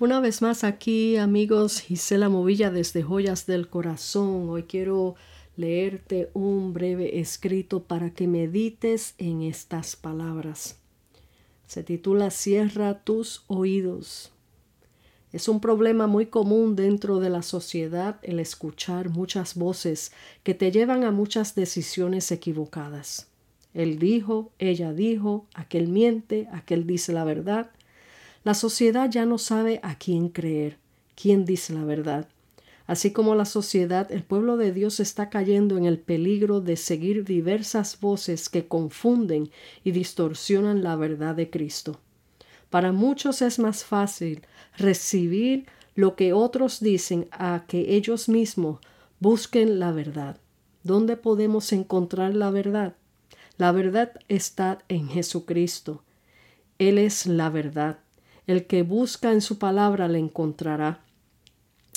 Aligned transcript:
Una 0.00 0.18
vez 0.18 0.42
más 0.42 0.64
aquí, 0.64 1.16
amigos, 1.18 1.80
Gisela 1.80 2.28
Movilla 2.28 2.72
desde 2.72 3.04
Joyas 3.04 3.46
del 3.46 3.68
Corazón. 3.68 4.48
Hoy 4.50 4.64
quiero 4.64 5.14
leerte 5.56 6.30
un 6.34 6.72
breve 6.72 7.20
escrito 7.20 7.84
para 7.84 8.10
que 8.10 8.26
medites 8.26 9.14
en 9.18 9.42
estas 9.42 9.94
palabras. 9.94 10.80
Se 11.68 11.84
titula 11.84 12.32
Cierra 12.32 13.04
tus 13.04 13.44
oídos. 13.46 14.32
Es 15.32 15.46
un 15.46 15.60
problema 15.60 16.08
muy 16.08 16.26
común 16.26 16.74
dentro 16.74 17.20
de 17.20 17.30
la 17.30 17.42
sociedad 17.42 18.18
el 18.22 18.40
escuchar 18.40 19.10
muchas 19.10 19.54
voces 19.54 20.10
que 20.42 20.54
te 20.54 20.72
llevan 20.72 21.04
a 21.04 21.12
muchas 21.12 21.54
decisiones 21.54 22.32
equivocadas. 22.32 23.28
Él 23.74 24.00
dijo, 24.00 24.50
ella 24.58 24.92
dijo, 24.92 25.46
aquel 25.54 25.86
miente, 25.86 26.48
aquel 26.50 26.84
dice 26.84 27.12
la 27.12 27.22
verdad, 27.22 27.70
la 28.44 28.54
sociedad 28.54 29.10
ya 29.10 29.24
no 29.26 29.38
sabe 29.38 29.80
a 29.82 29.96
quién 29.96 30.28
creer, 30.28 30.78
quién 31.14 31.44
dice 31.44 31.72
la 31.72 31.84
verdad. 31.84 32.28
Así 32.86 33.10
como 33.12 33.34
la 33.34 33.46
sociedad, 33.46 34.12
el 34.12 34.22
pueblo 34.22 34.58
de 34.58 34.72
Dios 34.72 35.00
está 35.00 35.30
cayendo 35.30 35.78
en 35.78 35.86
el 35.86 35.98
peligro 35.98 36.60
de 36.60 36.76
seguir 36.76 37.24
diversas 37.24 37.98
voces 37.98 38.50
que 38.50 38.68
confunden 38.68 39.50
y 39.82 39.92
distorsionan 39.92 40.82
la 40.82 40.94
verdad 40.94 41.34
de 41.34 41.48
Cristo. 41.48 41.98
Para 42.68 42.92
muchos 42.92 43.40
es 43.40 43.58
más 43.58 43.84
fácil 43.84 44.42
recibir 44.76 45.66
lo 45.94 46.14
que 46.14 46.34
otros 46.34 46.80
dicen 46.80 47.28
a 47.30 47.64
que 47.66 47.94
ellos 47.94 48.28
mismos 48.28 48.80
busquen 49.20 49.78
la 49.78 49.92
verdad. 49.92 50.36
¿Dónde 50.82 51.16
podemos 51.16 51.72
encontrar 51.72 52.34
la 52.34 52.50
verdad? 52.50 52.94
La 53.56 53.72
verdad 53.72 54.12
está 54.28 54.84
en 54.88 55.08
Jesucristo. 55.08 56.02
Él 56.78 56.98
es 56.98 57.26
la 57.26 57.48
verdad. 57.48 58.03
El 58.46 58.66
que 58.66 58.82
busca 58.82 59.32
en 59.32 59.40
su 59.40 59.58
palabra 59.58 60.08
le 60.08 60.18
encontrará. 60.18 61.00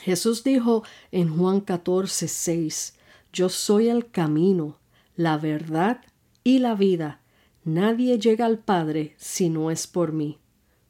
Jesús 0.00 0.42
dijo 0.42 0.82
en 1.12 1.36
Juan 1.36 1.60
14, 1.60 2.26
6, 2.26 2.94
Yo 3.32 3.48
soy 3.48 3.88
el 3.88 4.10
camino, 4.10 4.78
la 5.16 5.38
verdad 5.38 6.00
y 6.42 6.58
la 6.58 6.74
vida. 6.74 7.20
Nadie 7.64 8.18
llega 8.18 8.46
al 8.46 8.58
Padre 8.58 9.14
si 9.18 9.48
no 9.48 9.70
es 9.70 9.86
por 9.86 10.12
mí. 10.12 10.38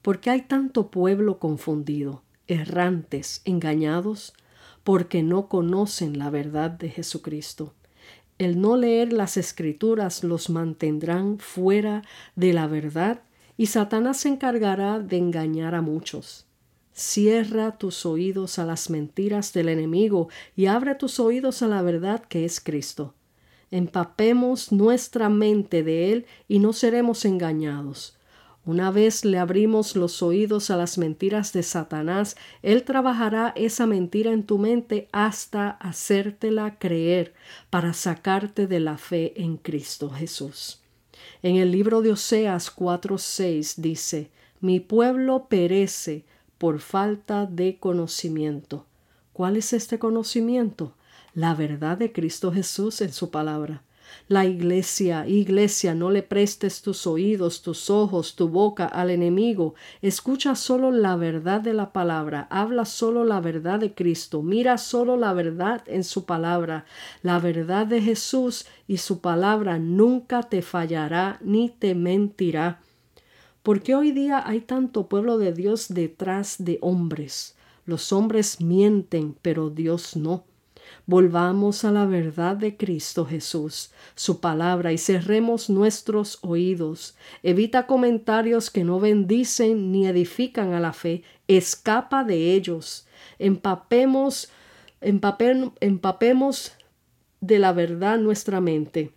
¿Por 0.00 0.20
qué 0.20 0.30
hay 0.30 0.42
tanto 0.42 0.90
pueblo 0.90 1.38
confundido, 1.38 2.22
errantes, 2.46 3.42
engañados? 3.44 4.32
Porque 4.82 5.22
no 5.22 5.48
conocen 5.48 6.18
la 6.18 6.30
verdad 6.30 6.70
de 6.70 6.88
Jesucristo. 6.88 7.74
El 8.38 8.60
no 8.60 8.76
leer 8.76 9.12
las 9.12 9.36
escrituras 9.36 10.24
los 10.24 10.48
mantendrán 10.48 11.38
fuera 11.38 12.02
de 12.34 12.52
la 12.54 12.66
verdad 12.66 13.22
y 13.56 13.66
Satanás 13.66 14.18
se 14.18 14.28
encargará 14.28 14.98
de 14.98 15.16
engañar 15.16 15.74
a 15.74 15.82
muchos. 15.82 16.46
Cierra 16.92 17.78
tus 17.78 18.04
oídos 18.04 18.58
a 18.58 18.66
las 18.66 18.90
mentiras 18.90 19.52
del 19.52 19.68
enemigo 19.68 20.28
y 20.54 20.66
abre 20.66 20.94
tus 20.94 21.18
oídos 21.20 21.62
a 21.62 21.68
la 21.68 21.80
verdad 21.80 22.22
que 22.22 22.44
es 22.44 22.60
Cristo. 22.60 23.14
Empapemos 23.70 24.70
nuestra 24.72 25.30
mente 25.30 25.82
de 25.82 26.12
Él 26.12 26.26
y 26.48 26.58
no 26.58 26.74
seremos 26.74 27.24
engañados. 27.24 28.18
Una 28.64 28.90
vez 28.90 29.24
le 29.24 29.38
abrimos 29.38 29.96
los 29.96 30.22
oídos 30.22 30.70
a 30.70 30.76
las 30.76 30.98
mentiras 30.98 31.52
de 31.52 31.62
Satanás, 31.62 32.36
Él 32.62 32.84
trabajará 32.84 33.52
esa 33.56 33.86
mentira 33.86 34.30
en 34.30 34.44
tu 34.44 34.58
mente 34.58 35.08
hasta 35.10 35.70
hacértela 35.70 36.78
creer 36.78 37.34
para 37.70 37.92
sacarte 37.92 38.66
de 38.66 38.78
la 38.78 38.98
fe 38.98 39.32
en 39.42 39.56
Cristo 39.56 40.10
Jesús. 40.10 40.81
En 41.42 41.56
el 41.56 41.70
libro 41.70 42.02
de 42.02 42.12
Oseas 42.12 42.74
4:6 42.74 43.76
dice, 43.76 44.30
Mi 44.60 44.80
pueblo 44.80 45.46
perece 45.48 46.24
por 46.58 46.80
falta 46.80 47.46
de 47.46 47.78
conocimiento. 47.78 48.86
¿Cuál 49.32 49.56
es 49.56 49.72
este 49.72 49.98
conocimiento? 49.98 50.94
La 51.34 51.54
verdad 51.54 51.96
de 51.98 52.12
Cristo 52.12 52.52
Jesús 52.52 53.00
en 53.00 53.12
su 53.12 53.30
palabra. 53.30 53.82
La 54.28 54.44
iglesia, 54.44 55.26
iglesia, 55.26 55.94
no 55.94 56.10
le 56.10 56.22
prestes 56.22 56.82
tus 56.82 57.06
oídos, 57.06 57.62
tus 57.62 57.90
ojos, 57.90 58.34
tu 58.36 58.48
boca 58.48 58.86
al 58.86 59.10
enemigo. 59.10 59.74
Escucha 60.00 60.54
solo 60.54 60.90
la 60.90 61.16
verdad 61.16 61.60
de 61.60 61.74
la 61.74 61.92
palabra, 61.92 62.46
habla 62.50 62.84
solo 62.84 63.24
la 63.24 63.40
verdad 63.40 63.80
de 63.80 63.94
Cristo, 63.94 64.42
mira 64.42 64.78
solo 64.78 65.16
la 65.16 65.32
verdad 65.32 65.82
en 65.86 66.04
su 66.04 66.24
palabra. 66.24 66.84
La 67.22 67.38
verdad 67.38 67.86
de 67.86 68.00
Jesús 68.00 68.66
y 68.86 68.98
su 68.98 69.20
palabra 69.20 69.78
nunca 69.78 70.42
te 70.42 70.62
fallará 70.62 71.38
ni 71.42 71.68
te 71.70 71.94
mentirá. 71.94 72.80
Porque 73.62 73.94
hoy 73.94 74.12
día 74.12 74.42
hay 74.44 74.60
tanto 74.60 75.08
pueblo 75.08 75.38
de 75.38 75.52
Dios 75.52 75.86
detrás 75.88 76.56
de 76.58 76.78
hombres. 76.80 77.56
Los 77.84 78.12
hombres 78.12 78.60
mienten, 78.60 79.36
pero 79.40 79.70
Dios 79.70 80.16
no. 80.16 80.44
Volvamos 81.06 81.84
a 81.84 81.90
la 81.90 82.06
verdad 82.06 82.56
de 82.56 82.76
Cristo 82.76 83.26
Jesús, 83.26 83.90
su 84.14 84.40
palabra, 84.40 84.92
y 84.92 84.98
cerremos 84.98 85.68
nuestros 85.70 86.38
oídos. 86.42 87.16
Evita 87.42 87.86
comentarios 87.86 88.70
que 88.70 88.84
no 88.84 89.00
bendicen 89.00 89.90
ni 89.92 90.06
edifican 90.06 90.72
a 90.74 90.80
la 90.80 90.92
fe. 90.92 91.22
Escapa 91.48 92.24
de 92.24 92.54
ellos. 92.54 93.06
Empapemos, 93.38 94.50
empapemos 95.00 96.72
de 97.40 97.58
la 97.58 97.72
verdad 97.72 98.18
nuestra 98.18 98.60
mente, 98.60 99.10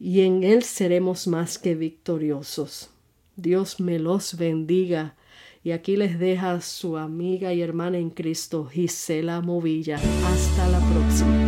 y 0.00 0.22
en 0.22 0.42
él 0.42 0.64
seremos 0.64 1.26
más 1.28 1.58
que 1.58 1.74
victoriosos. 1.74 2.90
Dios 3.36 3.78
me 3.78 4.00
los 4.00 4.36
bendiga. 4.36 5.14
Y 5.62 5.72
aquí 5.72 5.96
les 5.96 6.18
deja 6.18 6.60
su 6.60 6.96
amiga 6.96 7.52
y 7.52 7.62
hermana 7.62 7.98
en 7.98 8.10
Cristo, 8.10 8.66
Gisela 8.66 9.40
Movilla. 9.40 9.96
Hasta 9.96 10.68
la 10.68 10.78
próxima. 10.78 11.47